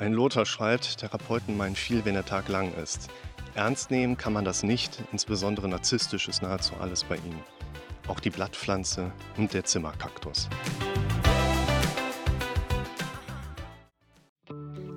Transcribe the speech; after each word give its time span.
Ein 0.00 0.12
Lothar 0.12 0.46
schreibt, 0.46 0.98
Therapeuten 0.98 1.56
meinen 1.56 1.74
viel, 1.74 2.04
wenn 2.04 2.14
der 2.14 2.24
Tag 2.24 2.46
lang 2.46 2.72
ist. 2.74 3.08
Ernst 3.56 3.90
nehmen 3.90 4.16
kann 4.16 4.32
man 4.32 4.44
das 4.44 4.62
nicht, 4.62 5.02
insbesondere 5.10 5.68
narzisstisch 5.68 6.28
ist 6.28 6.40
nahezu 6.40 6.76
alles 6.76 7.02
bei 7.02 7.16
ihnen. 7.16 7.42
Auch 8.06 8.20
die 8.20 8.30
Blattpflanze 8.30 9.12
und 9.36 9.52
der 9.52 9.64
Zimmerkaktus. 9.64 10.48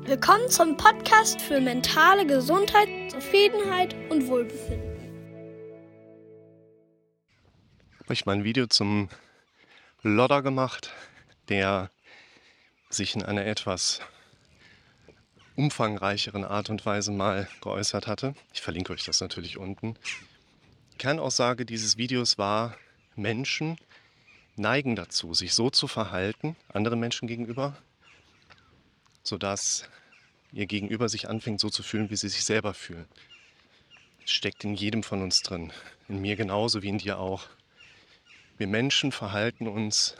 Willkommen 0.04 0.47
zum 0.50 0.78
Podcast 0.78 1.42
für 1.42 1.59
mentale 1.59 2.28
Gesundheit, 2.28 2.87
Zufriedenheit 3.09 3.95
und 4.11 4.28
Wohlbefinden. 4.28 5.00
Habe 8.04 8.14
ich 8.14 8.28
mal 8.28 8.33
ein 8.33 8.43
Video 8.43 8.68
zum 8.68 9.09
Lodder 10.04 10.43
gemacht, 10.43 10.93
der 11.50 11.89
sich 12.92 13.15
in 13.15 13.23
einer 13.23 13.47
etwas 13.47 14.00
umfangreicheren 15.61 16.43
Art 16.43 16.71
und 16.71 16.88
Weise 16.88 17.11
mal 17.11 17.47
geäußert 17.61 18.07
hatte. 18.07 18.33
Ich 18.51 18.61
verlinke 18.61 18.93
euch 18.93 19.06
das 19.06 19.21
natürlich 19.21 19.60
unten. 19.60 19.96
Kernaussage 20.97 21.68
dieses 21.68 21.97
Videos 21.97 22.39
war, 22.39 22.75
Menschen 23.15 23.78
neigen 24.56 24.96
dazu, 24.96 25.36
sich 25.36 25.54
so 25.54 25.70
zu 25.70 25.87
verhalten, 25.87 26.56
anderen 26.74 27.00
Menschen 27.00 27.28
gegenüber, 27.28 27.78
sodass 29.21 29.87
ihr 30.51 30.65
Gegenüber 30.65 31.07
sich 31.10 31.29
anfängt 31.29 31.60
so 31.60 31.70
zu 31.70 31.84
fühlen, 31.84 32.09
wie 32.09 32.16
sie 32.16 32.30
sich 32.30 32.44
selber 32.44 32.73
fühlen. 32.73 33.06
Es 34.26 34.32
steckt 34.32 34.64
in 34.64 34.73
jedem 34.73 35.04
von 35.04 35.22
uns 35.22 35.44
drin, 35.44 35.72
in 36.09 36.22
mir 36.22 36.38
genauso 36.38 36.82
wie 36.82 36.89
in 36.89 36.98
dir 36.98 37.20
auch. 37.20 37.44
Wir 38.58 38.66
Menschen 38.66 39.12
verhalten 39.12 39.67
uns 39.67 40.16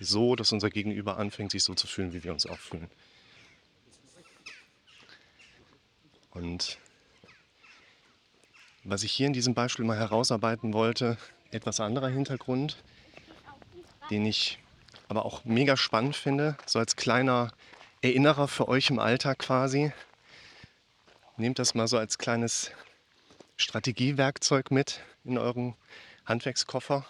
so, 0.00 0.36
dass 0.36 0.52
unser 0.52 0.70
Gegenüber 0.70 1.18
anfängt, 1.18 1.50
sich 1.50 1.64
so 1.64 1.74
zu 1.74 1.86
fühlen, 1.86 2.14
wie 2.14 2.24
wir 2.24 2.32
uns 2.32 2.46
auch 2.46 2.58
fühlen. 2.58 2.88
Und 6.36 6.76
was 8.84 9.02
ich 9.04 9.12
hier 9.12 9.26
in 9.26 9.32
diesem 9.32 9.54
Beispiel 9.54 9.86
mal 9.86 9.96
herausarbeiten 9.96 10.74
wollte, 10.74 11.16
etwas 11.50 11.80
anderer 11.80 12.08
Hintergrund, 12.08 12.76
den 14.10 14.26
ich 14.26 14.58
aber 15.08 15.24
auch 15.24 15.46
mega 15.46 15.78
spannend 15.78 16.14
finde, 16.14 16.58
so 16.66 16.78
als 16.78 16.94
kleiner 16.94 17.52
Erinnerer 18.02 18.48
für 18.48 18.68
euch 18.68 18.90
im 18.90 18.98
Alltag 18.98 19.38
quasi. 19.38 19.94
Nehmt 21.38 21.58
das 21.58 21.74
mal 21.74 21.88
so 21.88 21.96
als 21.96 22.18
kleines 22.18 22.70
Strategiewerkzeug 23.56 24.70
mit 24.70 25.00
in 25.24 25.38
euren 25.38 25.74
Handwerkskoffer. 26.26 27.06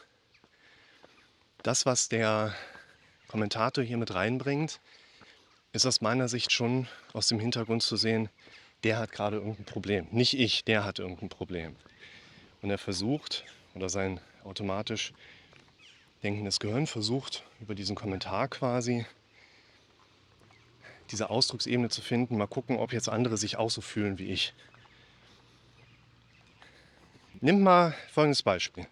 Das, 1.65 1.85
was 1.85 2.09
der 2.09 2.55
Kommentator 3.27 3.83
hier 3.83 3.97
mit 3.97 4.15
reinbringt, 4.15 4.79
ist 5.73 5.85
aus 5.85 6.01
meiner 6.01 6.29
Sicht 6.29 6.53
schon 6.53 6.87
aus 7.13 7.27
dem 7.27 7.41
Hintergrund 7.41 7.83
zu 7.83 7.97
sehen, 7.97 8.29
der 8.87 8.98
hat 8.98 9.11
gerade 9.11 9.39
irgendein 9.39 9.65
Problem. 9.65 10.06
Nicht 10.12 10.39
ich, 10.39 10.62
der 10.62 10.84
hat 10.84 11.01
irgendein 11.01 11.29
Problem. 11.29 11.75
Und 12.62 12.70
er 12.70 12.79
versucht, 12.79 13.45
oder 13.75 13.89
sein 13.89 14.20
automatisch 14.45 15.12
denkendes 16.23 16.61
Gehirn 16.61 16.87
versucht, 16.87 17.42
über 17.61 17.75
diesen 17.75 17.97
Kommentar 17.97 18.47
quasi 18.47 19.05
diese 21.11 21.31
Ausdrucksebene 21.31 21.89
zu 21.89 22.01
finden. 22.01 22.37
Mal 22.37 22.47
gucken, 22.47 22.77
ob 22.77 22.92
jetzt 22.92 23.09
andere 23.09 23.37
sich 23.37 23.57
auch 23.57 23.70
so 23.70 23.81
fühlen 23.81 24.20
wie 24.20 24.31
ich. 24.31 24.55
Nimm 27.41 27.64
mal 27.64 27.92
folgendes 28.12 28.45
Beispiel. 28.45 28.86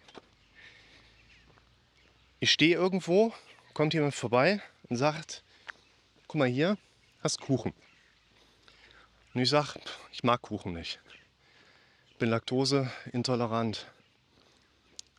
Ich 2.41 2.51
stehe 2.51 2.75
irgendwo, 2.75 3.33
kommt 3.73 3.93
jemand 3.93 4.13
vorbei 4.13 4.61
und 4.89 4.97
sagt, 4.97 5.41
guck 6.27 6.39
mal 6.39 6.49
hier, 6.49 6.77
hast 7.23 7.39
Kuchen. 7.39 7.73
Und 9.35 9.41
ich 9.41 9.49
sage, 9.49 9.81
ich 10.13 10.23
mag 10.23 10.41
Kuchen 10.41 10.71
nicht. 10.71 11.01
Ich 12.09 12.15
bin 12.15 12.29
laktoseintolerant. 12.29 13.85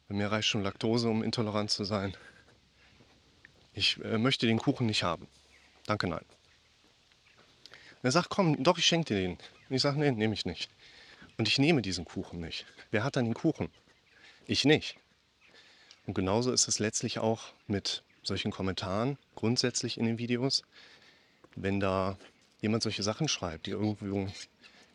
Bei 0.09 0.15
mir 0.15 0.33
reicht 0.33 0.49
schon 0.49 0.63
Laktose, 0.63 1.11
um 1.11 1.23
intolerant 1.23 1.71
zu 1.71 1.85
sein. 1.85 2.17
Ich 3.75 4.03
äh, 4.03 4.17
möchte 4.17 4.47
den 4.47 4.59
Kuchen 4.59 4.87
nicht 4.87 5.03
haben. 5.03 5.29
Danke, 5.85 6.09
nein. 6.09 6.25
Und 7.75 8.05
er 8.05 8.11
sagt, 8.11 8.31
komm, 8.31 8.63
doch, 8.63 8.79
ich 8.79 8.87
schenke 8.87 9.13
dir 9.13 9.21
den. 9.21 9.33
Und 9.33 9.77
ich 9.77 9.83
sage, 9.83 10.01
nee, 10.01 10.11
nehme 10.11 10.33
ich 10.33 10.47
nicht. 10.47 10.71
Und 11.37 11.47
ich 11.47 11.59
nehme 11.59 11.83
diesen 11.83 12.07
Kuchen 12.07 12.41
nicht. 12.41 12.65
Wer 12.91 13.05
hat 13.05 13.17
dann 13.17 13.27
den 13.27 13.35
Kuchen? 13.35 13.69
Ich 14.47 14.65
nicht. 14.65 14.97
Und 16.07 16.15
genauso 16.15 16.53
ist 16.53 16.69
es 16.69 16.79
letztlich 16.79 17.19
auch 17.19 17.53
mit 17.67 18.03
solchen 18.23 18.51
Kommentaren, 18.51 19.19
grundsätzlich 19.35 19.99
in 19.99 20.07
den 20.07 20.17
Videos. 20.17 20.63
Wenn 21.55 21.81
da 21.81 22.17
jemand 22.61 22.83
solche 22.83 23.03
Sachen 23.03 23.29
schreibt, 23.29 23.67
die 23.67 23.71
irgendwo 23.71 24.29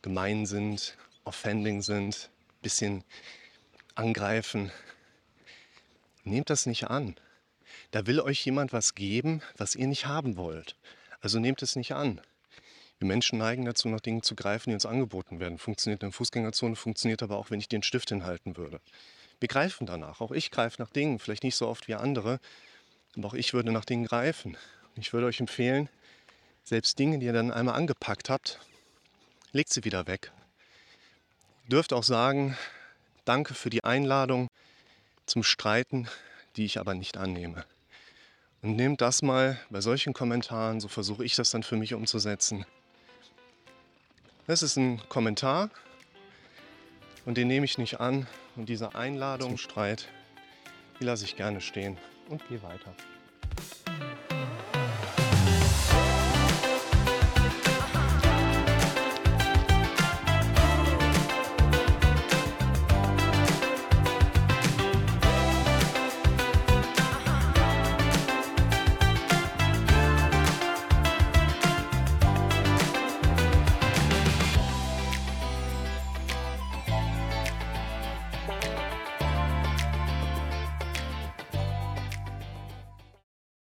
gemein 0.01 0.45
sind, 0.45 0.97
offending 1.23 1.81
sind, 1.81 2.29
bisschen 2.61 3.03
angreifen, 3.95 4.71
nehmt 6.23 6.49
das 6.49 6.65
nicht 6.65 6.89
an. 6.89 7.15
Da 7.91 8.07
will 8.07 8.19
euch 8.19 8.43
jemand 8.45 8.73
was 8.73 8.95
geben, 8.95 9.41
was 9.57 9.75
ihr 9.75 9.87
nicht 9.87 10.05
haben 10.05 10.37
wollt. 10.37 10.75
Also 11.19 11.39
nehmt 11.39 11.61
es 11.61 11.75
nicht 11.75 11.93
an. 11.93 12.21
Wir 12.99 13.07
Menschen 13.07 13.39
neigen 13.39 13.65
dazu, 13.65 13.89
nach 13.89 13.99
Dingen 13.99 14.21
zu 14.21 14.35
greifen, 14.35 14.69
die 14.69 14.75
uns 14.75 14.85
angeboten 14.85 15.39
werden. 15.39 15.57
Funktioniert 15.57 16.03
in 16.03 16.09
der 16.09 16.13
Fußgängerzone, 16.13 16.75
funktioniert 16.75 17.23
aber 17.23 17.37
auch, 17.37 17.49
wenn 17.49 17.59
ich 17.59 17.67
den 17.67 17.83
Stift 17.83 18.09
hinhalten 18.09 18.57
würde. 18.57 18.79
Wir 19.39 19.47
greifen 19.47 19.87
danach. 19.87 20.21
Auch 20.21 20.31
ich 20.31 20.51
greife 20.51 20.81
nach 20.81 20.91
Dingen, 20.91 21.17
vielleicht 21.17 21.43
nicht 21.43 21.55
so 21.55 21.67
oft 21.67 21.87
wie 21.87 21.95
andere, 21.95 22.39
aber 23.17 23.29
auch 23.29 23.33
ich 23.33 23.53
würde 23.53 23.71
nach 23.71 23.85
Dingen 23.85 24.05
greifen. 24.05 24.55
Ich 24.95 25.13
würde 25.13 25.25
euch 25.25 25.39
empfehlen, 25.39 25.89
selbst 26.63 26.97
Dinge, 26.99 27.19
die 27.19 27.25
ihr 27.25 27.33
dann 27.33 27.51
einmal 27.51 27.75
angepackt 27.75 28.29
habt, 28.29 28.59
legt 29.51 29.71
sie 29.73 29.83
wieder 29.83 30.07
weg. 30.07 30.31
Ihr 31.65 31.71
dürft 31.71 31.93
auch 31.93 32.03
sagen, 32.03 32.57
danke 33.25 33.53
für 33.53 33.69
die 33.69 33.83
Einladung 33.83 34.47
zum 35.25 35.43
Streiten, 35.43 36.07
die 36.55 36.65
ich 36.65 36.79
aber 36.79 36.93
nicht 36.93 37.17
annehme. 37.17 37.65
Und 38.61 38.75
nehmt 38.75 39.01
das 39.01 39.21
mal 39.21 39.59
bei 39.69 39.81
solchen 39.81 40.13
Kommentaren, 40.13 40.79
so 40.79 40.87
versuche 40.87 41.25
ich 41.25 41.35
das 41.35 41.51
dann 41.51 41.63
für 41.63 41.77
mich 41.77 41.93
umzusetzen. 41.93 42.65
Das 44.47 44.61
ist 44.61 44.75
ein 44.75 45.01
Kommentar 45.09 45.69
und 47.25 47.37
den 47.37 47.47
nehme 47.47 47.65
ich 47.65 47.77
nicht 47.77 47.99
an. 47.99 48.27
Und 48.55 48.67
diese 48.67 48.95
Einladung, 48.95 49.57
Streit, 49.57 50.09
die 50.99 51.05
lasse 51.05 51.23
ich 51.23 51.37
gerne 51.37 51.61
stehen 51.61 51.97
und 52.27 52.45
gehe 52.49 52.61
weiter. 52.61 52.93